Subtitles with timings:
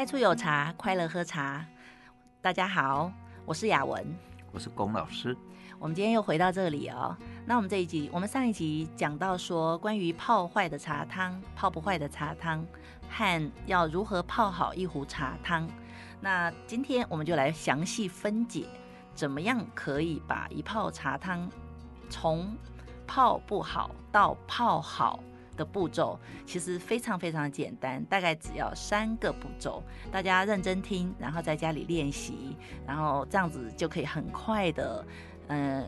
[0.00, 1.62] 太初有茶，快乐喝茶。
[2.40, 3.12] 大家好，
[3.44, 4.02] 我是雅文，
[4.50, 5.36] 我是龚老师。
[5.78, 7.14] 我们今天又回到这里哦。
[7.44, 12.64] 那我们这一集，我们上一集讲到说，关于泡坏的茶汤、泡不坏的茶汤，
[13.10, 15.68] 和要如何泡好一壶茶汤。
[16.18, 18.64] 那今天我们就来详细分解，
[19.14, 21.46] 怎么样可以把一泡茶汤
[22.08, 22.56] 从
[23.06, 25.20] 泡不好到泡好
[25.60, 29.82] 的步骤，其实非常非常简单，大概只要三个步骤。
[30.10, 35.06] 大家认真听，然后在家里练习，然后这样子就可以很快的。
[35.48, 35.84] 呃，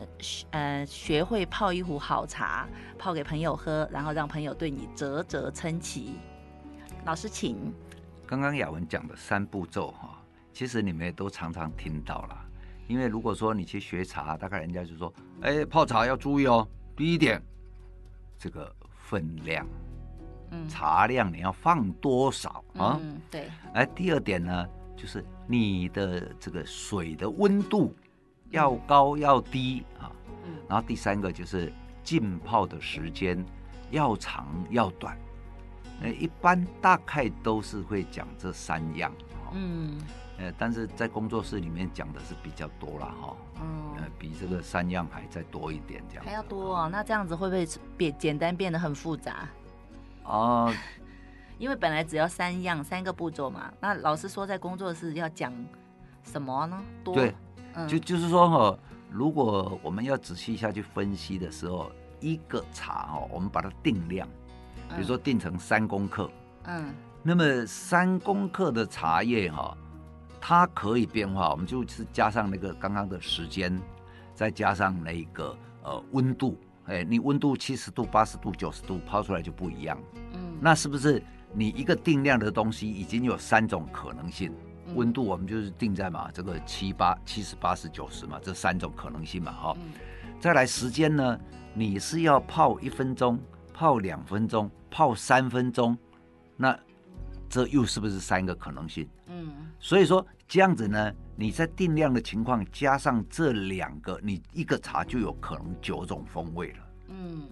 [0.51, 2.67] 呃，学会泡一壶好茶，
[2.99, 6.19] 泡给朋友喝，然后让朋友对你啧啧称奇。
[7.05, 7.73] 老师，请。
[8.27, 10.21] 刚刚雅文讲的三步骤哈，
[10.53, 12.37] 其实你们也都常常听到了。
[12.87, 16.67] 因为如果说你去学茶，大概人家就说，哎，泡茶要注意哦。
[16.95, 17.41] 第一点，
[18.37, 18.75] 这个
[19.13, 19.67] 分量，
[20.49, 22.99] 嗯，茶量你要放多少啊？
[22.99, 23.47] 嗯，对。
[23.75, 27.95] 哎，第二点呢，就是你的这个水的温度。
[28.49, 30.11] 要高要低啊，
[30.45, 31.73] 嗯然后第三个就是
[32.03, 33.43] 浸泡的时间
[33.89, 35.17] 要长要短，
[35.99, 39.11] 那一般大概都是会讲这三样，
[39.53, 39.97] 嗯，
[40.37, 49.47] 呃，但是在工作室里面讲的是比较多了哈，嗯，呃，比这个三样还再多一点这样，还要多哦，那这样子会不会变简单变得很复杂？
[50.25, 50.73] 啊，
[51.59, 55.53] 因为本来只要三样三个步骤嘛，那老师说在工作室要讲
[56.23, 56.81] 什么呢？
[57.03, 57.13] 多。
[57.13, 57.33] 对。
[57.87, 64.27] 就就是说哈，如果我们要仔细下去分析的时候，一个茶哦，我们把它定量，
[64.89, 66.29] 比如说定成三公克，
[66.65, 69.75] 嗯，那么三公克的茶叶哈，
[70.45, 73.81] 它可以变化，我们就是加上那个刚刚的时间，
[74.35, 79.97] 再加上那个呃温度，哎，你温度七十度、八十度、九十度泡出来就不一样，
[80.33, 84.53] 嗯，那是不是你一个定量的东西已经有三种可能性？
[84.95, 89.77] 温度我们就是定在嘛，这个七八七十八十九十嘛，这三种可能性嘛，哈。
[90.41, 91.39] 再来时间呢，
[91.73, 93.39] 你是要泡一分钟，
[93.73, 95.97] 泡两分钟，泡三分钟，
[96.57, 96.77] 那
[97.53, 99.07] 这又是不是三个可能性？
[99.27, 99.53] 嗯。
[99.79, 106.77] 所以说这样子呢，你在定量的情况加上这两个，你一个茶就有可能九种风味了。
[107.09, 107.43] 嗯。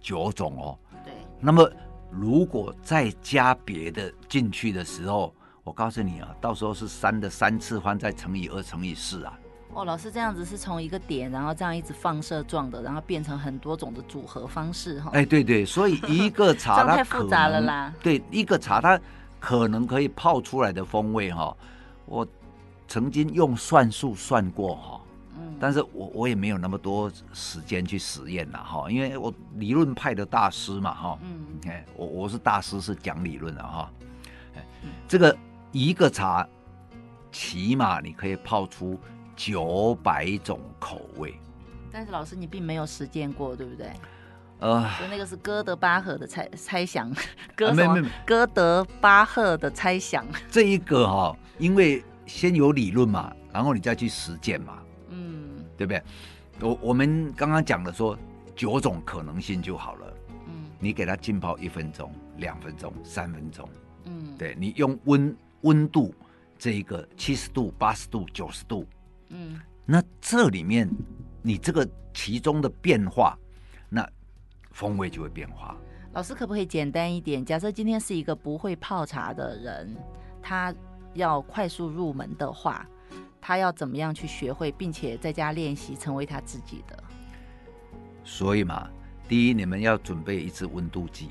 [0.00, 0.78] 九种哦。
[1.04, 1.12] 对。
[1.38, 1.70] 那么
[2.10, 5.34] 如果再加别的进去的时候。
[5.66, 9.36] 我告诉你啊，到时候是三的三次方再乘以二乘以四啊。
[9.74, 15.10] 哦，老师这样子是从一个点，然后这样一直放射状的，然后变成很多种的组合方式哈。
[15.12, 17.92] 哎，对对，所以一个茶 它太复杂了啦。
[18.00, 18.96] 对，一个茶它
[19.40, 21.56] 可能可以泡出来的风味哈，
[22.04, 22.26] 我
[22.88, 25.00] 曾经用算术算过哈，
[25.38, 33.90] 嗯，但是我我也没有那么多时间去实验了哈，因为我理论派的大师嘛哈，嗯，哎，我我是大师是讲理论的哈，
[34.56, 34.64] 哎，
[35.08, 35.36] 这个。
[35.72, 36.48] 一个茶，
[37.30, 38.98] 起码你可以泡出
[39.34, 41.34] 九百种口味。
[41.92, 43.90] 但是老师，你并没有实践过，对不对？
[44.58, 47.10] 呃，就那个是哥德巴赫的猜猜想，
[48.24, 50.26] 哥德巴赫的猜想。
[50.50, 54.78] 这一个哈、哦，因为先有理论嘛，然后你再去实践嘛，
[55.10, 56.02] 嗯，对不对？
[56.60, 58.18] 我我们刚刚讲的说
[58.54, 63.68] 九种可能性就好了，嗯，你给它浸泡一分钟、两分钟、三分钟，
[64.04, 65.36] 嗯，对你用温。
[65.62, 66.14] 温度，
[66.56, 68.86] 这一个七十度、八十度、九十度，
[69.30, 70.88] 嗯，那这里面
[71.42, 73.45] 你这个其中的变化，那
[74.76, 75.74] 风味就会变化。
[76.12, 77.42] 老师可不可以简单一点？
[77.42, 79.96] 假设今天是一个不会泡茶的人，
[80.42, 80.74] 他
[81.14, 82.86] 要快速入门的话，
[83.40, 87.02] 他要怎么样去学会，并且在家练习，成为他自己的？
[88.22, 88.86] 所以嘛，
[89.26, 91.30] 第一，你们要准备一支温度计。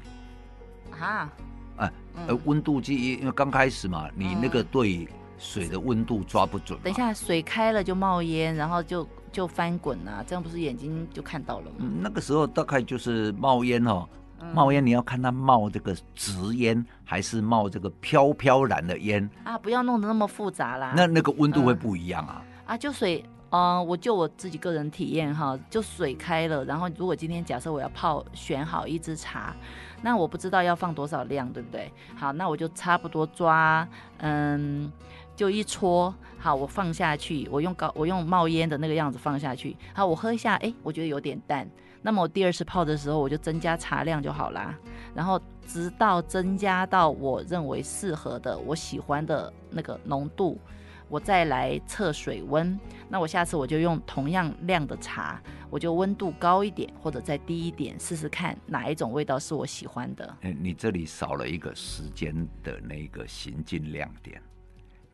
[0.99, 1.31] 啊。
[1.77, 1.91] 哎，
[2.27, 5.07] 呃，温度计，因为刚开始嘛，你那个对
[5.37, 6.79] 水的温度抓不准。
[6.81, 11.75] 等一下，水开了就冒烟，然后就就翻滚啊，这样不是眼睛就看到了吗？
[11.79, 14.07] 嗯，那个时候大概就是冒烟哦，
[14.53, 20.93] 冒烟你要看它冒这个直烟还是冒这个飘飘然的烟啊，不要弄得那么复杂啦。
[20.95, 22.41] 那那个温度会不一样啊。
[22.45, 23.25] 嗯、啊，就水。
[23.51, 29.55] 嗯、呃，我就我自己个人体验哈，就水开了，然后如果今天假设我要泡选好一支茶，
[30.01, 31.89] 那我不知道要放多少量，对不对？
[32.15, 33.87] 好，那我就差不多抓，
[34.17, 34.91] 嗯，
[35.35, 41.69] 就一搓，好，我放下去，我用高，我用冒烟的那个样子放下去，好，我喝一下，哎，我觉得有点淡，
[42.01, 44.73] 那么我第二次泡的时候，我就增加茶量就好啦，
[45.13, 50.59] 然后直到增加到我认为适合的、我喜欢的那个浓度。
[51.07, 55.39] 我再来测水温，那我下次我就用同样量的茶，
[55.69, 60.35] 我就温度高一点或者再低一点，试试看哪一种味道是我喜欢的。
[60.59, 64.41] 你这里少了一个时间的那个行进亮点。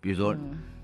[0.01, 0.35] 比如说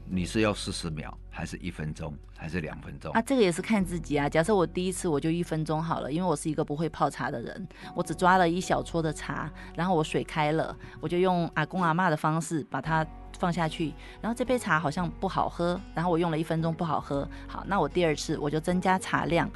[0.05, 3.11] 你是要四十秒，还是一分钟，还是两分钟？
[3.11, 4.29] 啊，这个也是看自己啊。
[4.29, 13.05] 假设我第一次我就一分钟好了，因为我是一个不会泡茶的人，我只抓了一小撮的茶，然后我水开了，我就用阿公阿妈的方式把它
[13.39, 13.91] 放下去，
[14.21, 19.49] 然后这杯茶好像不好喝，然后我用了一分钟不好喝，好，那我第二次我就增加茶量。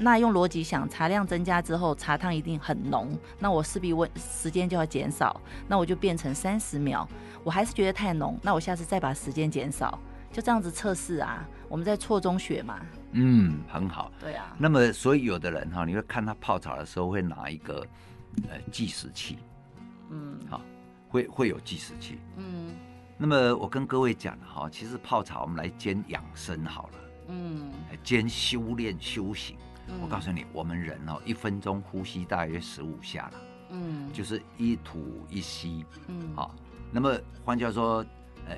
[0.00, 7.06] 那用逻辑想，茶量增加之后，茶汤一定很浓，那我势必问时间就要减少，那我就变成三十秒，
[7.42, 9.98] 我还是觉得太浓，那我下次再把时间减少，
[10.32, 12.78] 就这样子测试啊，我们在错中学嘛。
[13.10, 14.12] 嗯，很好。
[14.20, 14.54] 对啊。
[14.56, 17.84] 那么，所以有的人哈，你会看他泡茶的时候会拿一个
[18.48, 19.38] 呃计时器，
[20.10, 20.60] 嗯，好，
[21.08, 22.70] 会会有计时器，嗯。
[23.16, 26.98] 那么我跟各位讲哈，其实泡茶我们来兼养生好了，
[27.30, 27.68] 嗯，
[28.04, 29.56] 兼修炼修行。
[30.02, 33.40] 我告诉你，我们人哦，一分钟呼吸大约十五下了，
[33.70, 36.54] 嗯，就是一吐一吸，嗯，好，
[36.92, 38.04] 那么换句话说，
[38.46, 38.56] 呃，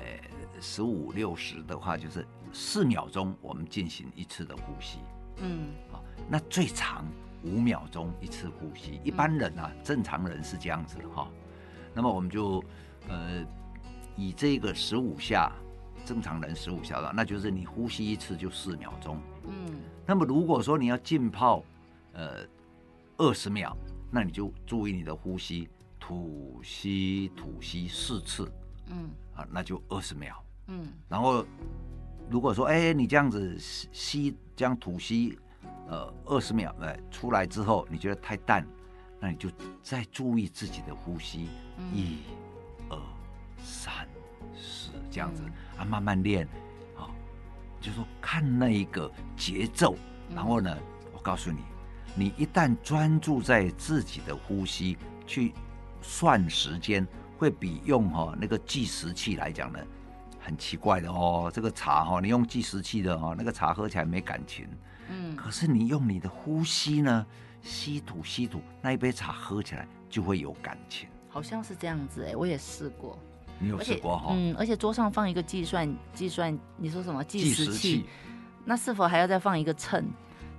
[0.59, 4.99] 十五六十的话，就是四秒钟我们进行一次的呼吸，
[5.37, 7.05] 嗯，好，那最长
[7.43, 11.27] 五秒钟一次呼吸，一般人啊，正常人是这样子哈，
[11.93, 12.63] 那么我们就
[13.07, 13.45] 呃
[14.15, 15.51] 以这个十五下，
[16.05, 19.79] 正常人十五下的，那就是你呼吸一次就四秒钟，嗯。
[20.11, 21.63] 那么如果说你要浸泡，
[22.11, 22.45] 呃，
[23.15, 23.77] 二十秒，
[24.11, 28.51] 那你就注意你的呼吸，吐吸吐吸四次，
[28.87, 31.45] 嗯，啊，那就二十秒，嗯，然后
[32.29, 35.39] 如果说哎你这样子吸这样吐吸，
[35.87, 38.67] 呃，二十秒，哎，出来之后你觉得太淡，
[39.17, 39.49] 那你就
[39.81, 41.47] 再注意自己的呼吸，
[41.93, 42.17] 一、
[42.89, 42.99] 二、
[43.63, 44.05] 三、
[44.53, 45.41] 四，这样子
[45.77, 46.45] 啊，慢慢练。
[47.81, 49.95] 就是说看那一个节奏，
[50.33, 50.77] 然后呢，
[51.11, 51.57] 我告诉你，
[52.15, 55.51] 你一旦专注在自己的呼吸去
[56.01, 57.05] 算时间，
[57.37, 59.79] 会比用哈那个计时器来讲呢，
[60.39, 61.51] 很奇怪的哦。
[61.53, 64.67] 这个茶哈，你用计时器的哈，那个茶喝起来没感情。
[65.09, 65.35] 嗯。
[65.35, 67.25] 可是你用你的呼吸呢，
[67.63, 71.09] 吸吐吸吐，那一杯茶喝起来就会有感情。
[71.27, 73.17] 好像是这样子哎，我也试过。
[73.61, 74.31] 你有试过哈？
[74.31, 78.05] 嗯，而且桌上放一个计算计算，你说什么计时器？
[78.65, 80.03] 那是否还要再放一个秤？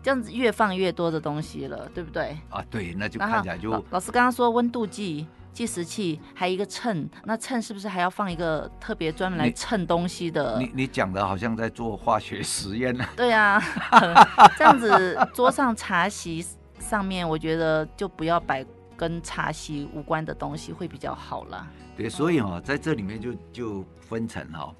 [0.02, 2.36] 这样子越放越多的东西了，对不对？
[2.50, 10.58] 啊，对，那就看起来就老，老师刚刚说温度计、计时器，还有一个秤，那秤是不是还要放一个特别专门来称东西的？
[10.58, 13.04] 你你讲的好像在做化学实验呢。
[13.16, 13.62] 对啊，
[14.58, 16.44] 这样子桌上茶席
[16.80, 18.66] 上面，我觉得就不要摆
[18.96, 21.70] 跟茶席无关的东西会比较好啦。
[21.96, 24.74] 对，所以哦，在这里面就就分成哈，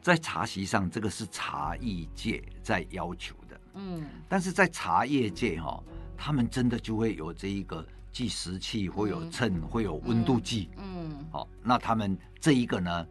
[0.00, 5.82] 在茶席上，这个是茶艺界在要求的，嗯，但是在茶叶界哈，
[6.16, 13.06] 他们真的就会有这一个计时器，会有秤，会有温度计，嗯，好，那他们这一个呢，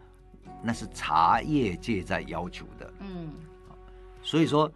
[0.62, 3.33] 那是茶叶界在要求的，嗯，
[4.21, 4.71] 所以说。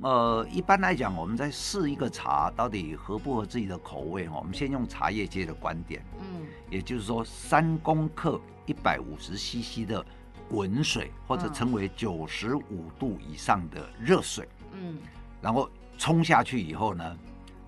[0.00, 10.04] 呃，一般来讲，我们在试一个茶到底合不合自己的口味哈，我们先用茶叶界的观点，嗯，也就是说三公克一百五十 CC 的
[10.48, 14.98] 滚水，或者称为九十五度以上的热水，嗯，
[15.42, 17.18] 然后冲下去以后呢，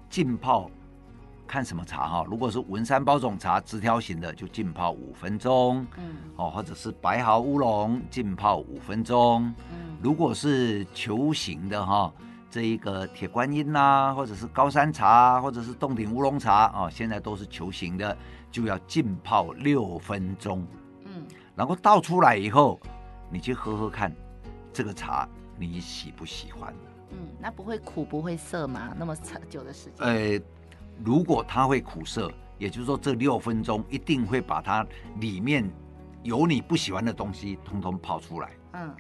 [0.09, 0.71] 浸泡，
[1.51, 9.99] 看什么茶哈，如果是文山包种茶直条型的，就浸泡五分钟，嗯，哦，或者是白毫乌龙浸泡五分钟，嗯。
[10.01, 12.15] 如果是球形的哈，
[12.49, 18.17] 这一个铁观音呐、啊，或者是高山茶，或者是洞顶乌龙茶哦，现在都是球形的，
[18.49, 20.65] 就要浸泡六分钟。
[21.05, 22.79] 嗯，然后倒出来以后，
[23.29, 24.15] 你去喝喝看，
[24.73, 26.73] 这个茶你喜不喜欢？
[27.11, 28.95] 嗯，那不会苦不会涩吗？
[28.97, 30.07] 那么长久的时间？
[30.07, 30.41] 呃，
[31.05, 34.87] 如果它会苦涩，也就是说这六分钟一定会把它
[35.19, 35.69] 里面
[36.23, 38.51] 有你不喜欢的东西通通泡出来。
[38.73, 38.95] 嗯。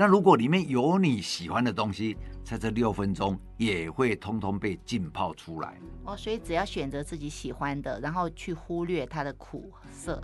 [0.00, 5.76] 那如果里面有你喜欢的东西，在这六分钟也会通通被浸泡出来。
[6.04, 10.22] 哦，所以只要选择自己喜欢的，然后去忽略它的苦涩，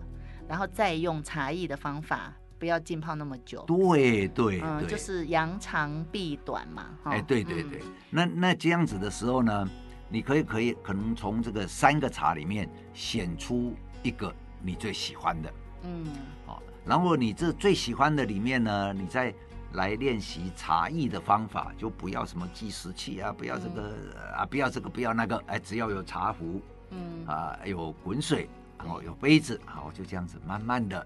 [0.49, 3.65] 然后再用茶艺的方法，不要浸泡那么久。
[3.67, 6.91] 对对对，嗯，就是扬长避短嘛。
[7.03, 9.69] 哎，对对对，嗯、那那这样子的时候呢，
[10.15, 15.53] 你可以可以可能从这个三个茶里面选出一个你最喜欢的。
[15.83, 16.07] 嗯，
[16.47, 19.35] 好，然后你这最喜欢的里面呢，你再。
[19.75, 31.05] 来练习茶艺的方法，就不要什么计时器啊，不要这个、嗯、啊，不要这个，不要那个，哎，只要有茶壶，嗯啊，有滚水，然后有杯子，好，就这样子慢慢的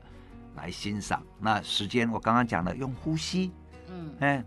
[0.55, 1.23] 来欣赏。
[1.41, 3.53] 那时间我刚刚讲了，用呼吸，
[3.89, 4.45] 嗯，哎，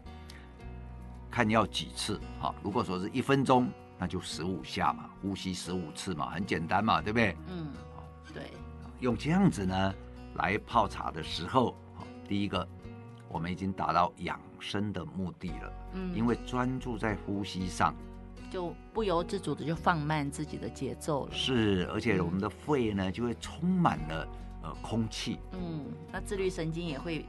[1.32, 3.68] 看要几次，好，如果说是一分钟，
[4.02, 7.38] 那就十五下嘛，呼吸十五次嘛，很简单嘛，对不对？
[7.48, 8.04] 嗯，好，
[8.34, 8.50] 对，
[9.00, 9.94] 用这样子呢
[10.34, 11.78] 来泡茶的时候。
[12.28, 12.68] 第一个，
[13.30, 15.74] 我们已经达到养生的目的了。
[15.94, 17.94] 嗯，因为专注在呼吸上，
[18.50, 21.34] 就不由自主的就放慢自己的节奏了。
[21.34, 24.28] 是，而且我们的肺呢，就会充满了
[24.64, 25.38] 呃空气。
[25.52, 27.24] 嗯，那自律神经也会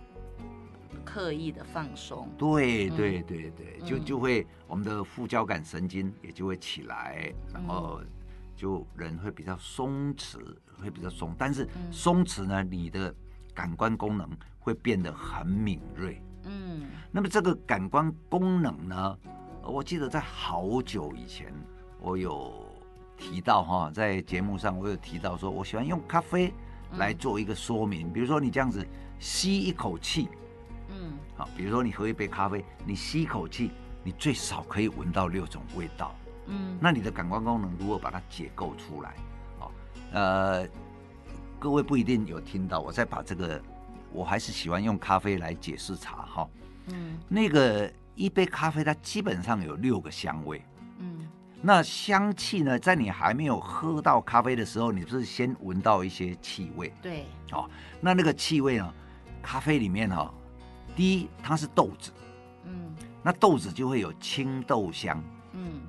[1.03, 2.29] 刻意的放松。
[2.39, 8.01] 对对对对，就就会我们的副交感神经也就会起来，然后
[8.57, 10.39] 就人会比较松弛，
[10.81, 11.35] 会比较松。
[11.37, 13.15] 但是松弛呢，你的
[13.55, 14.29] 感官功能
[14.59, 16.23] 会变得很敏锐。
[16.45, 19.19] 嗯，那么这个感官功能呢，
[19.63, 21.53] 我记得在好久以前，
[22.01, 22.53] 我有
[23.17, 26.53] 提到哈，在节目上我有提到说，我喜欢用咖啡
[26.99, 28.09] 来做一个说明。
[28.09, 28.85] 嗯、比如说你这样子
[29.21, 30.29] 吸一口气，
[30.93, 33.71] 嗯，好，比如说你喝一杯咖啡，你吸一口气，
[34.05, 36.15] 你最少可以闻到六种味道。
[36.47, 39.15] 嗯，那你的感官功能如何把它解构出来？
[39.59, 39.73] 好，
[40.13, 40.69] 呃，
[41.59, 43.61] 各位不一定有听到，我再把这个。
[44.15, 46.47] 我还是喜欢用咖啡来解释茶哈，
[46.89, 50.63] 嗯，那个一杯咖啡它基本上有六个香味，
[50.99, 51.27] 嗯，
[51.63, 57.67] 那香气呢，在你还没有喝到咖啡的时候，你是先闻到一些气味，对，哦，
[58.03, 58.95] 那那个气味呢，
[59.41, 60.31] 咖啡里面哈，
[60.95, 62.11] 第一它是豆子，
[62.65, 65.23] 嗯，那豆子就会有青豆香，
[65.53, 65.81] 嗯，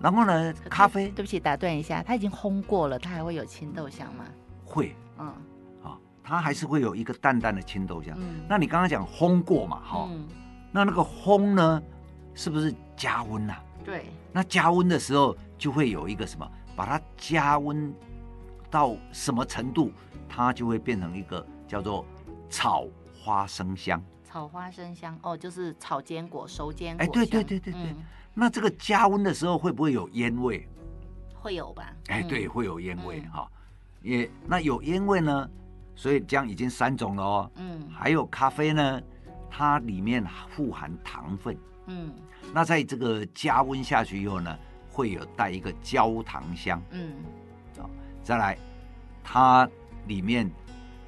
[0.00, 4.24] 然后呢，咖啡，对不起，打断一下，它已经烘过了，它还会有青豆香吗？
[4.64, 5.32] 会，嗯。
[6.30, 8.14] 它还是会有一个淡淡的青豆香。
[8.20, 9.80] 嗯，那你刚刚讲烘过嘛？
[9.82, 10.28] 哈，嗯，
[10.70, 11.82] 那那个烘呢，
[12.34, 13.54] 是不是加温呐？
[13.82, 14.04] 对。
[14.30, 16.46] 那加温的时候就会有一个什么？
[16.76, 17.90] 把它加温
[18.70, 19.90] 到什么程度，
[20.28, 22.04] 它就会变成一个叫做
[22.50, 22.86] 炒
[23.18, 24.02] 花生香。
[24.24, 27.04] 炒花生香哦，就是炒坚果、熟坚果。
[27.04, 27.82] 哎，对对对对对。
[27.82, 27.96] 嗯，
[28.34, 30.68] 那这个加温的时候会不会有烟味？
[31.34, 31.92] 会有吧。
[32.08, 33.50] 哎，对，会有烟味哈。
[34.02, 35.50] 也那有烟味呢？
[35.96, 39.02] 所以这样已经三种了哦，嗯，还有咖啡呢，
[39.50, 42.14] 它里面富含糖分，嗯，
[42.54, 44.56] 那在这个加温下去以后呢，
[44.92, 47.14] 会有带一个焦糖香，嗯，
[48.22, 48.56] 再来，
[49.24, 49.68] 它
[50.06, 50.48] 里面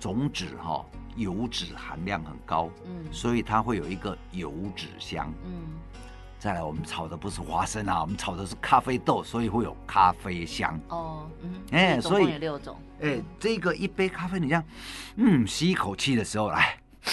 [0.01, 0.87] 种子哈、哦、
[1.21, 5.79] 油脂含量很高，嗯，所以它会有一个油脂香，嗯。
[6.39, 10.81] 再来，我们炒的不是花生啊，我们炒的是咖啡豆，所以会有咖啡香。
[10.89, 12.79] 哦，嗯，哎，所以有六种。
[13.03, 14.65] 哎，这个一杯咖啡，你这样，
[15.17, 17.13] 嗯，吸一口气的时候，来，嗯、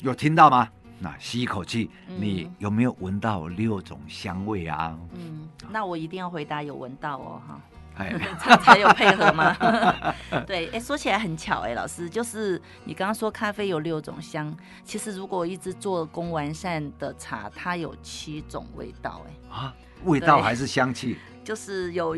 [0.00, 0.68] 有听到吗？
[0.98, 4.98] 那吸一口气，你有没有闻到六种香味啊？
[5.12, 7.60] 嗯，那我一定要回答有闻到哦，哈。
[7.96, 8.12] 哎，
[8.44, 9.56] 这才有配合吗？
[10.46, 19.74] 对，哎，说起来很巧，哎，老师，就是你刚刚说咖啡有六种香，其实如果一直做工完善的茶，它有七种味道，哎，啊，
[20.04, 21.16] 味道还是香气？
[21.44, 22.16] 就是有。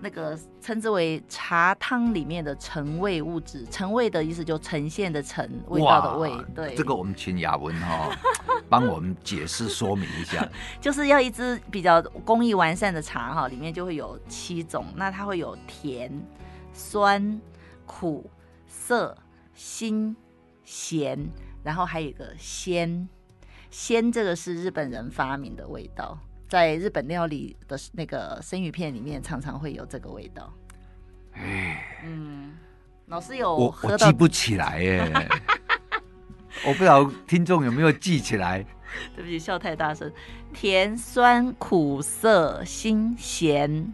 [0.00, 6.30] 那个称之为茶汤里面的沉味物质，沉味的意思就呈现的沉，味道的味。
[6.54, 8.16] 对，这个我们请雅文哈、哦、
[8.68, 10.46] 帮我们解释说明一下。
[10.80, 16.12] 就是要一支比较工艺完善的茶哈，里面就会有七种，那它会有甜、
[16.72, 17.40] 酸、
[17.86, 18.30] 苦、
[18.66, 19.16] 涩、
[19.54, 20.14] 辛、
[20.62, 21.26] 咸，
[21.62, 23.08] 然后还有一个鲜。
[23.70, 26.18] 鲜这个是日本人发明的味道。
[26.48, 30.52] 在日本料理的那个生鱼片里面，常常会有这个味道。
[31.32, 32.54] 哎，嗯，
[33.06, 33.54] 老师有？
[33.54, 35.12] 我我记不起来耶，
[36.64, 38.64] 我不知道听众有没有记起来。
[39.14, 40.10] 对不起，笑太大声。
[40.54, 43.92] 甜、酸、苦、涩、辛、咸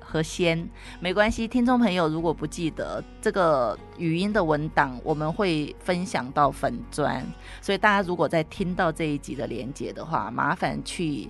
[0.00, 0.66] 和鲜，
[1.00, 1.46] 没关系。
[1.46, 7.22] 听众朋友如果不记得这个语音的文档，我们会分享到粉砖，
[7.60, 11.28] 所以大家如果在听到这一集的连接的话，麻烦去。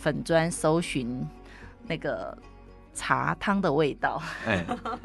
[0.00, 1.26] 粉砖搜寻
[1.86, 2.36] 那个
[2.92, 4.64] 茶汤的味道，哎，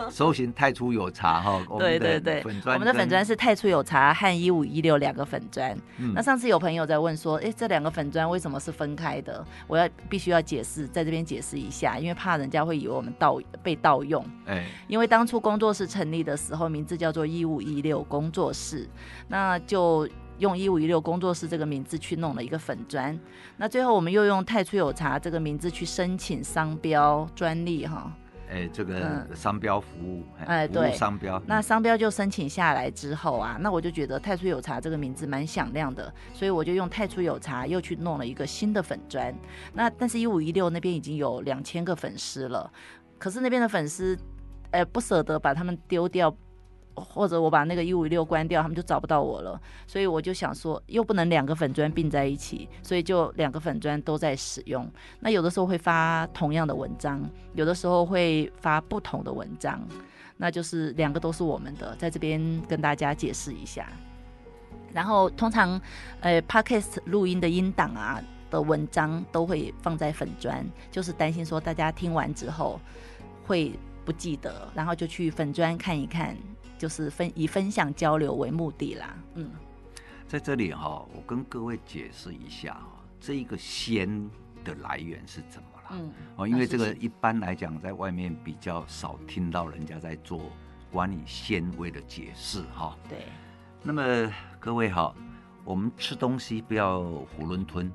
[0.10, 1.62] 搜寻太初有茶哈。
[1.78, 5.78] 对对对，我们的粉砖是太初有茶和一五一六两个粉砖。
[5.98, 9.46] 嗯、那上次有朋友在问说，哎，这两个粉砖为什么是分开的？
[9.68, 14.26] 我要必须要解释，在这边解释一下，因为怕人家会以为我们盗被盗用。
[14.48, 18.90] 哎，因为当初工作室成立的时候，名字叫做一五一六工作室，
[19.28, 20.08] 那就。
[20.40, 23.18] 用一五一六工作室这个名字去弄了一个粉砖，
[23.58, 28.12] 那最后我们又用太初有茶这个名字去申请商标专利哈。
[28.48, 31.42] 哎，这个商标服务，哎，对，商标。
[31.48, 39.34] 那商标就申请下来之后啊，那我就觉得太初有茶这个名字蛮响亮的，所以我就用太初有茶又去弄了一个新的粉砖。
[39.74, 42.72] 那但是一五一六那边已经有两千个粉丝了，
[43.18, 44.16] 可是那边的粉丝，
[44.70, 46.36] 哎，不舍得把他们丢掉。
[46.96, 49.60] 或者我把那个一五一六关掉，他们就找不到我了。
[49.86, 54.90] 所以我就想说，又不能两个粉砖并在一起，所以就两个粉砖都在使用。
[55.20, 57.22] 那有的时候会发同样的文章，
[57.54, 59.82] 有的时候会发不同的文章，
[60.38, 63.88] 那就是两个都是我们的，在这边跟大家解释一下。
[64.94, 65.80] 然后通常
[66.22, 72.80] 呃 Podcast 录音的音档啊的文章都会放在粉砖，就是担心说大家听完之后
[73.44, 73.74] 会
[74.06, 76.38] 不记得，然后就去粉砖看一看，
[76.78, 79.16] 就是分以分享交流为目的啦。
[79.36, 79.52] 嗯，
[80.28, 84.30] 在这里哈，我跟各位解释一下哈，这一个鲜
[84.64, 85.90] 的来源是怎么了？
[85.92, 90.52] 嗯，哦，因为这个一般来讲，在外面比较少听到人家在做
[90.92, 92.98] 关于鲜味的解释哈。
[93.10, 93.20] 对。
[93.84, 95.16] 那么各位好，
[95.64, 97.02] 我们吃东西不要
[97.40, 97.92] 囫囵吞。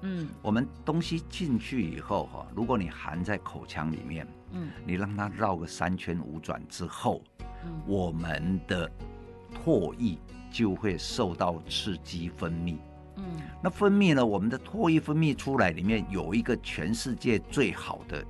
[0.00, 7.22] 嗯，我们东西进去以后哈，如果你含在口腔里面，嗯，你让它绕个三圈五转之后，
[7.64, 8.90] 嗯，我们的
[9.52, 10.16] 唾液
[10.50, 12.76] 就会受到刺激分泌。
[13.16, 13.24] 嗯，
[13.62, 18.24] 那分泌呢，我们的唾液分泌出来里面有一个全世界最好的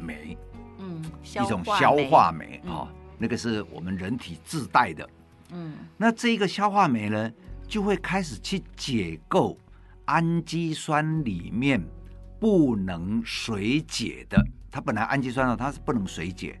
[0.00, 0.36] 酶，
[0.78, 2.88] 嗯，一种消化酶啊，
[3.18, 5.08] 那个是我们人体自带的。
[5.50, 7.32] 嗯，那这个消化酶呢，
[7.66, 9.56] 就会开始去解构
[10.04, 11.82] 氨基酸里面
[12.38, 14.42] 不能水解的。
[14.70, 16.60] 它本来氨基酸呢，它是不能水解，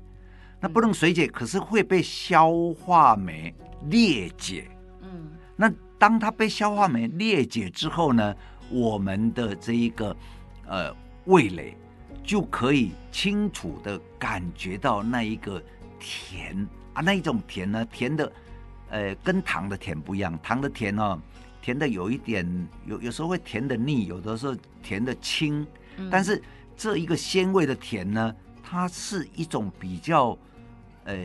[0.60, 3.54] 那不能水解，可是会被消化酶
[3.88, 4.68] 裂解。
[5.02, 8.34] 嗯，那当它被消化酶裂解之后呢，
[8.70, 10.16] 我们的这一个
[10.66, 10.94] 呃
[11.26, 11.76] 味蕾
[12.22, 15.62] 就可以清楚的感觉到那一个
[15.98, 18.32] 甜啊，那一种甜呢，甜的。
[18.90, 21.20] 呃，跟糖的甜不一样，糖的甜哦，
[21.60, 25.66] 甜的有一点，有有时候会甜的腻，有的时候甜的清，
[25.98, 26.42] 嗯、但是
[26.78, 30.38] 这一个鲜味的甜呢，它是一种比较，
[31.04, 31.16] 呃，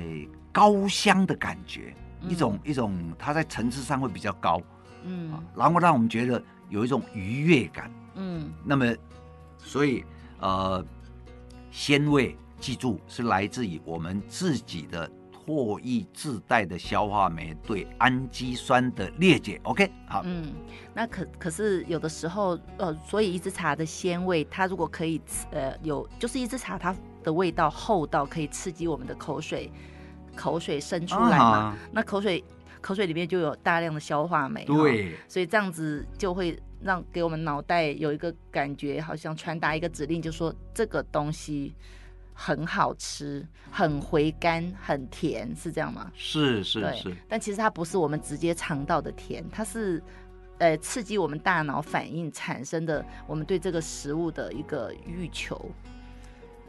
[0.51, 4.59] 高香的感觉，嗯、一种一种，它在层次上会比较高，
[5.03, 8.93] 嗯，然后让我们觉得有一种愉悦感，嗯，那么，
[9.59, 10.03] 所以
[10.39, 10.83] 呃，
[11.69, 15.09] 鲜味记住是来自于我们自己的。
[15.45, 20.21] 唾液自带的消化酶对氨基酸的裂解，OK，好。
[20.25, 20.53] 嗯，
[20.93, 29.69] 那可可是有的时候，呃，所以一支茶的鲜味，它如果可以，呃，有就是一支茶它的味道厚到可以刺激我们的口水，
[30.35, 32.43] 口水渗出来嘛，啊、那口水
[32.79, 41.75] 口水里面就有大量的消化酶，对，所以这样子就会让给我们脑袋有一个感觉，好像传达一个指令，就说这个东西。
[42.33, 46.11] 很好吃，很回甘，很甜，是这样吗？
[46.15, 47.15] 是是是。
[47.29, 50.03] 但其实它不是我们直接尝到的甜，它是，
[50.57, 55.69] 呃，刺激我们大脑反应产生的，我们对这个食物的一个欲求，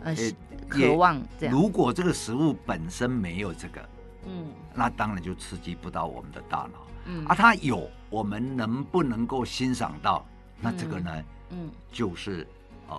[0.03, 0.35] 呃，欸、
[0.69, 1.55] 渴望这样。
[1.55, 3.89] 如果这个食物本身没有这个，
[4.27, 6.87] 嗯，那当然就刺激不到我们的大脑。
[7.07, 10.27] 嗯，啊，它有，我们能不能够欣赏到？
[10.61, 11.11] 那这个呢？
[11.51, 12.47] 嗯，嗯就是，
[12.89, 12.97] 呃。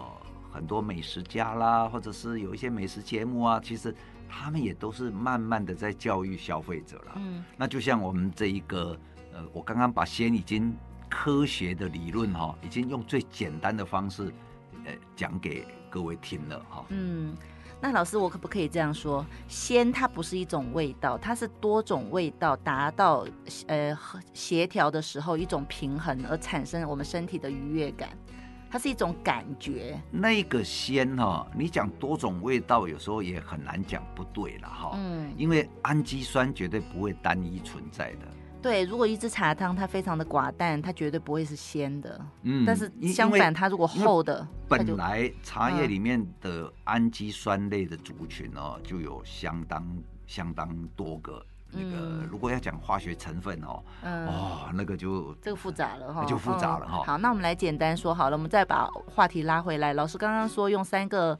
[0.56, 3.94] 很多美食家啦，或者是有一些美食节目啊，其实
[4.30, 7.12] 他们也都是慢慢的在教育消费者了。
[7.18, 8.98] 嗯，那就像我们这一个，
[9.34, 10.74] 呃，我刚刚把鲜已经
[11.10, 14.34] 科学的理论哈，已经用最简单的方式，
[14.86, 16.86] 呃，讲给各位听了哈。
[16.90, 17.36] 嗯，
[17.82, 19.26] 那老师，我可不可以这样说？
[19.48, 23.28] 鲜它不是一种味道，它是多种味道达到
[23.68, 23.96] 呃
[24.34, 28.10] 协调的时候一种平衡，而产生我们身体的愉悦感。
[28.76, 34.92] 它是一种感觉，那个鲜哈，你讲多种味道，有时候也很难讲不对了哈。
[34.96, 38.28] 嗯，因为氨基酸绝对不会单一存在的。
[38.62, 42.20] 对，如果一支茶汤它非常的寡淡，它绝对不会是鲜的。
[42.42, 49.88] 嗯，但是相反，它如果厚的，本来茶叶里面的氨基酸类的族群哦，就有相当
[50.28, 51.42] 相当多个。
[51.76, 57.06] 那个如果要讲化学成分哦，嗯、哦，那个就这个复杂了哈，就复杂了哈、嗯。
[57.06, 59.94] 好，那我们来简单说好了，我们再把话题拉回来。
[59.94, 61.38] 老师刚刚说用三个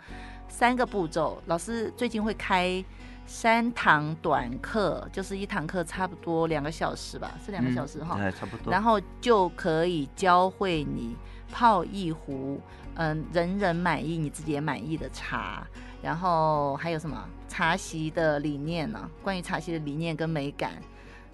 [0.48, 2.84] 三个步骤，老师最近会开
[3.26, 8.72] 三堂短课，就是一堂课差不多两个小时吧，是两个小时哈，差不多。
[8.72, 11.16] 然后就可以教会你
[11.52, 12.62] 泡一壶
[12.96, 15.66] 嗯人人满意、你自己也满意的茶。
[16.06, 19.10] 然后还有什么茶席的理念呢、啊？
[19.24, 20.74] 关于茶席的理念跟美感，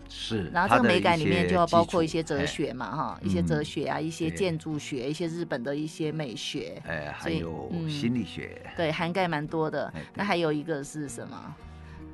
[0.08, 0.50] 是。
[0.54, 9.94] 然后这个美感里面就要包括一些哲学嘛，哈，一些哲学啊，一些建筑学，一些日本的一些美学，哎，还有心理学，对，涵盖蛮多的。
[10.16, 11.56] 那还有一个是什么？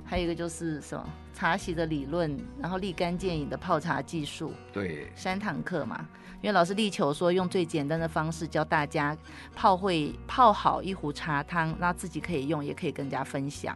[0.03, 6.07] 还有一个就是什么茶席的理论，然后立竿见影的泡茶技术，对，三堂课嘛。
[6.41, 9.17] 因为老师力求说，用最简单的方式教大家
[9.55, 13.75] 泡会泡好一壶茶汤，那自己可以用，也可以跟人家分享。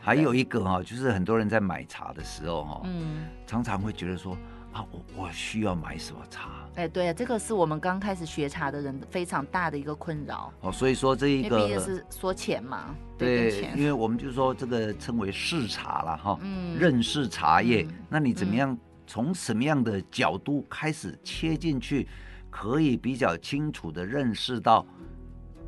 [0.00, 4.36] 还有一个哈，就是很多人在买茶的时候哈，嗯，常常会觉得说
[4.72, 6.50] 啊，我我需要买什么茶？
[6.74, 10.52] 哎，对啊，这个是我们刚开始学茶的人非常大的一个困扰。
[10.62, 18.76] 哦，所以说这一个毕竟是说钱嘛，对，因为我们就是说这个称为试茶了哈，嗯，认识茶叶，那你怎么样？
[19.10, 22.06] 从什么样的角度开始切进去，
[22.48, 24.86] 可以比较清楚的认识到，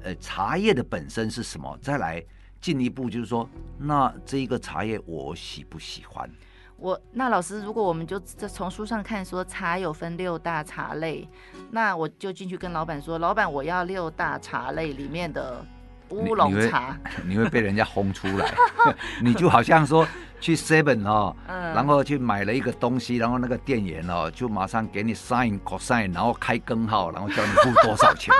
[0.04, 2.24] 呃，茶叶的本身是什么，再来
[2.60, 6.30] 进一步就是说，那这一个茶叶我喜不喜欢？
[6.76, 11.28] 我那老师，如果我们就从书上看说茶有分六大茶类，
[11.72, 15.66] 那我就进去跟老板说，老板我要六大茶类里面的
[16.10, 18.54] 乌龙茶，你，你会 被人家轰出来，
[19.20, 20.06] 你就好像说。
[20.42, 28.34] 去 Seven 哦，嗯、然后去买了一个东西，然后那个店员哦，就马上给你 sign cosine，然后开根号，然后叫你付多少钱。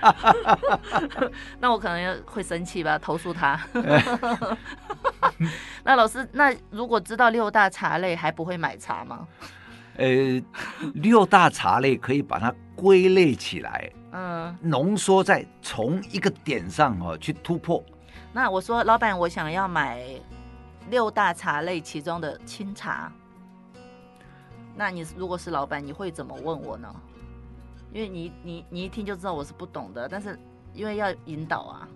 [1.58, 3.58] 那我可能会生气吧，投诉他。
[5.82, 9.26] 那老师，那如果知道六大茶类，还不会买茶吗？
[9.96, 10.06] 呃，
[10.92, 17.82] 六大茶类可以把它归类起来，嗯，浓缩在从一个点上哦去突破。
[18.34, 20.02] 那我说，老板，我想要买。
[20.88, 23.12] 六大茶类其中的清茶，
[24.74, 26.94] 那你如果是老板，你会怎么问我呢？
[27.92, 30.38] 因为你你你一听就知道我是不懂的，但是
[30.72, 31.88] 因为要引导啊。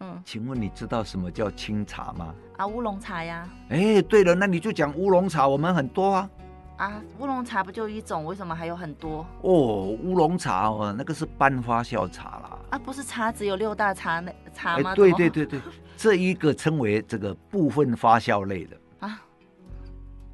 [0.00, 2.34] 嗯，请问你知道什么叫清茶吗？
[2.56, 3.48] 啊，乌龙茶呀。
[3.68, 6.30] 哎，对了，那你就讲乌龙茶，我们很多啊。
[6.76, 8.24] 啊，乌龙茶不就一种？
[8.24, 9.26] 为什么还有很多？
[9.42, 12.58] 哦，乌龙茶哦，那个是半发酵茶啦。
[12.70, 14.94] 啊，不是茶只有六大茶那茶吗？
[14.94, 15.60] 对对对对。
[15.98, 19.20] 这一个称为这个部分发酵类的啊，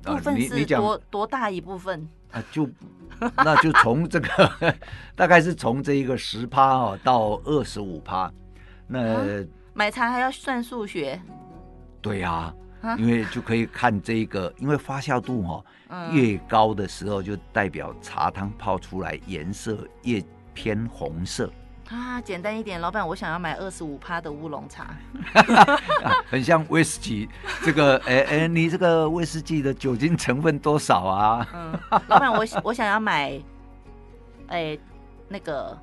[0.02, 2.44] 部分是多多大一部分啊？
[2.52, 2.68] 就
[3.38, 4.76] 那就从这个
[5.16, 8.30] 大概是从这一个十趴哦到二十五趴，
[8.86, 11.18] 那买茶还要算数学？
[12.02, 12.54] 对呀，
[12.98, 15.64] 因为就可以看这一个，因为发酵度哦
[16.12, 20.22] 越高的时候，就代表茶汤泡出来颜色越
[20.52, 21.50] 偏红色。
[21.90, 24.96] 啊，简单一点，老板，我想要买二十五趴的乌龙茶，
[26.26, 27.28] 很像威士忌。
[27.62, 31.48] 这个， 哎哎，你这个威士忌的酒精成分多少啊？
[31.54, 33.38] 嗯，老板，我我想要买，
[34.48, 34.76] 哎，
[35.28, 35.78] 那个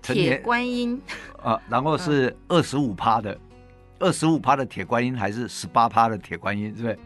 [0.00, 1.00] 铁观音
[1.42, 3.38] 啊，然后是二十五趴的，
[3.98, 6.98] 二十五趴的铁观音还是十八趴的铁观音，是不是？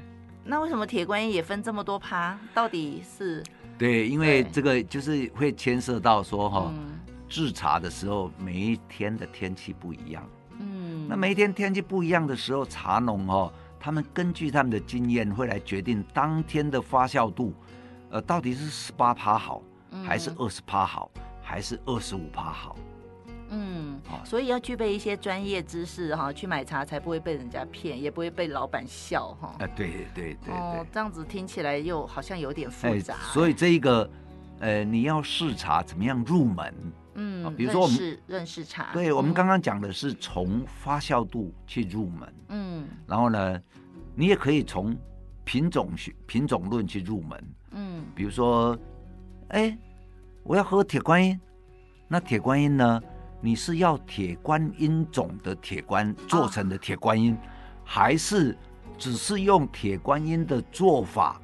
[0.45, 2.39] 那为什么铁观音也分这么多趴？
[2.55, 3.43] 到底是？
[3.77, 6.73] 对，因为这个就是会牵涉到说哈。
[6.73, 6.93] 嗯
[7.29, 10.29] 制茶的时候，每一天的天气不一样。
[10.59, 17.53] 嗯，那每一天天气不一样的时候，茶农哦，他们根据他们的经验，会来决定当天的发酵度，
[18.11, 19.62] 呃，到底是十八趴好，
[20.05, 21.11] 还是二十趴好，
[21.43, 22.77] 还是二十五趴好？
[23.49, 29.55] 嗯，所以要具备一些专业知识哈，去买茶才不会被人家骗，也不会被老板笑哈。
[29.61, 30.55] 啊，对对对对。
[30.55, 33.15] 哦，这样子听起来又好像有点复杂。
[33.33, 34.11] 所以这一个，
[34.61, 36.75] 呃，你要试茶怎么样入门？
[37.19, 43.61] 嗯，比如说我们认识，茶，对，我们刚刚讲的是从发酵度去入门，嗯，然后呢，
[44.14, 44.95] 你也可以从
[45.45, 48.79] 品种学、品种论去入门，嗯，比如说，
[49.49, 49.77] 哎，
[50.42, 51.40] 我要喝铁观音，
[52.07, 53.03] 那铁观音呢，
[53.40, 57.38] 你是要铁观音种的铁观做成的铁观音，哦、
[57.83, 58.55] 还是
[58.99, 61.40] 只是用铁观音的做法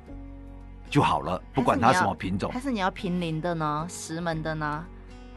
[0.92, 4.84] 就好了，不管它什么品种，还是你要平林的呢，石门的呢？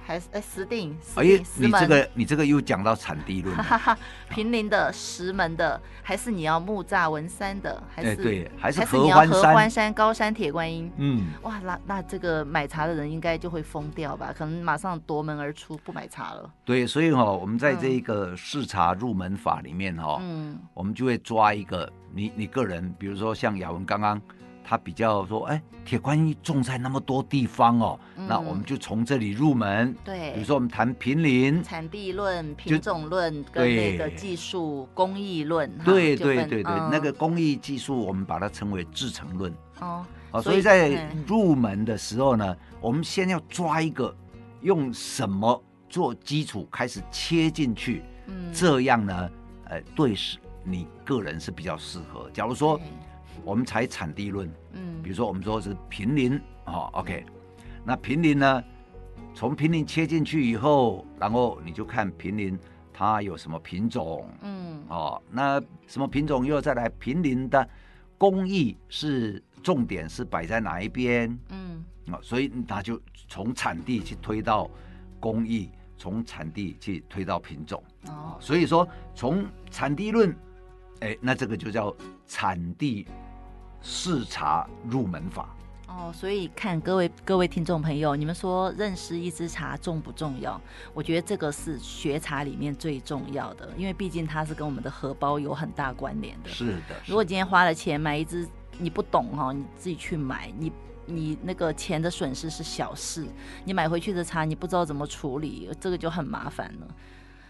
[0.08, 1.24] 还是哎，石定，哎，
[1.56, 3.98] 你这个你这个又讲到产地论，哈哈，
[4.30, 10.92] 坪林的、石门的，还是你要木栅文山的，还是对，还是合欢山、高山铁观音？
[10.98, 14.32] 嗯，哇，那那这个买茶的人应该就会疯掉吧？
[14.38, 16.48] 可能马上夺门而出，不买茶了。
[16.64, 24.22] 对，所以哈，我们在这一个试茶入门法里面哈，嗯，我们就会抓一个你你个人，比如说像雅文刚刚。
[24.68, 29.96] 他比较说，哎，铁观音种在那么多地方哦，嗯、那我们就从这里入门。
[30.04, 35.72] 对，比如说我们谈平林产地论、品种论跟那个技术工艺论。
[35.86, 39.54] 对对对对，嗯、那个工艺技术我们把它称为制成论。
[39.80, 44.16] 哦，所所以在入门的时候呢，嗯、我们先要抓一个
[44.62, 49.30] 用什么做基础开始切进去，嗯，这样呢，
[49.66, 52.28] 呃，对是你个人是比较适合。
[52.34, 52.82] 假如说。
[53.44, 57.26] 我们采产地论，嗯，比如说我们说是平林，哦，OK，
[57.84, 58.64] 那平林呢，
[59.34, 62.58] 从平林切进去以后，然后你就看平林
[62.94, 67.68] 它有什么品种，嗯，哦，那什么品种又再来平林的
[68.18, 74.70] 工艺是重点是摆在哪一边，嗯，啊，所以那就从产地去推到
[75.20, 80.36] 工艺，从产地去推到品种，哦，所以说从产地论，
[81.06, 81.96] 哎，那这个就叫
[82.28, 83.08] 产地。
[83.88, 85.48] 试茶入门法
[85.88, 90.60] 哦，所以看各位各位听众朋友，你们说认识一支茶重不重要？
[90.92, 96.50] 我觉得这个是学茶里面最重要的，因为毕竟它是跟我们的荷包有很大关联的。
[96.50, 96.96] 是的。
[97.06, 100.72] 如果今天花了钱买一支你不懂哈，你自己去买，你
[101.06, 103.24] 你那个钱的损失是小事，
[103.66, 106.88] 你买回去的茶你不知道怎么处理，这个就很麻烦了。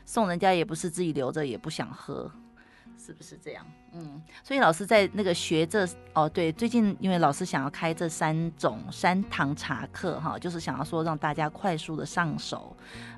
[0.05, 2.29] 送人家也不是自己留着也不想喝。
[2.97, 3.65] 是不是这样？
[3.93, 12.75] 嗯，所以老师在那个学这哦，对，最近因为老师想要开这三种三堂茶课哈，就是想要说让大家快速的上手，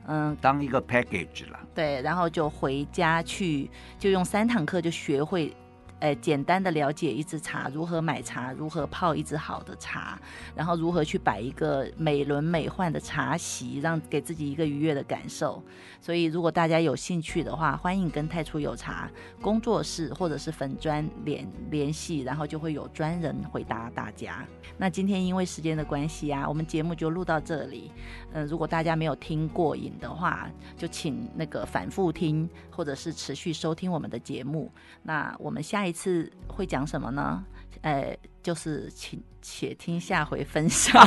[0.07, 1.59] 嗯，当一个 package 了。
[1.73, 5.55] 对，然后就回家去，就用三堂课就学会。
[5.99, 10.19] 呃，简单的了解一支茶，如何买茶，如何泡一支好的茶，
[10.55, 15.61] 然后如何去摆一个美轮美奂的茶席，让给自己一个愉悦的感受。
[15.99, 19.09] 所以，如果大家有兴趣的话，欢迎跟太初有茶
[19.41, 24.45] 工作室或者是粉专联联系，然后就会有专人回答大家。
[24.77, 27.91] 那今天因为时间的关系啊，我们节目就录到这里。
[28.37, 30.47] 嗯、呃，如果大家没有听过瘾的话，
[30.77, 34.71] 就请那个反复听，或者是持续收听我们的节目。
[35.01, 37.43] 那我们下一次会讲什么呢？
[37.81, 41.03] 呃，就是请且听下回分享。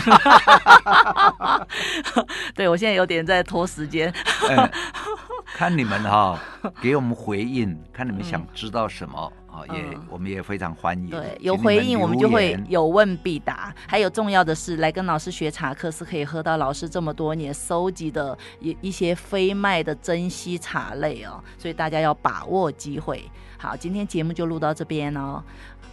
[2.54, 4.10] 对，我现在有点在拖时间。
[4.48, 4.70] 欸，
[5.46, 6.36] 看你们哈，
[6.80, 9.32] 给我们回应，看你们想知道什么。
[9.36, 9.39] 嗯
[9.74, 11.10] 也，我们也非常欢迎。
[11.10, 13.74] 对，有回应我们就会有问必答。
[13.86, 23.22] 还有重要的是，来跟老师学茶课是可以喝到老师这么多年收集的一一些非卖的珍稀茶类哦，所以大家要把握机会。
[23.58, 25.42] 好，今天节目就录到这边哦。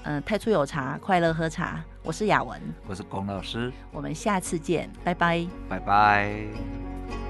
[0.04, 1.84] 嗯，太初有茶，快乐喝茶。
[2.04, 7.27] 我是雅文，我是龚老师，我们下次见，拜拜，拜拜。